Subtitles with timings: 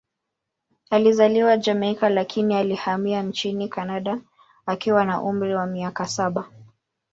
[0.89, 4.19] Alizaliwa Jamaika, lakini alihamia nchini Kanada
[4.65, 6.45] akiwa na umri wa miaka saba.